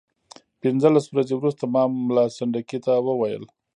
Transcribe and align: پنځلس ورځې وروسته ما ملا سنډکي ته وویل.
پنځلس 0.61 1.05
ورځې 1.09 1.33
وروسته 1.37 1.63
ما 1.73 1.83
ملا 2.07 2.25
سنډکي 2.37 2.79
ته 2.85 2.91
وویل. 3.07 3.43